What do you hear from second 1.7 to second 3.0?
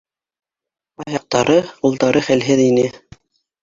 ҡулдары хәлһеҙ ине.